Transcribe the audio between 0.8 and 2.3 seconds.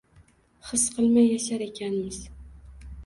qilmay yashar ekanmiz.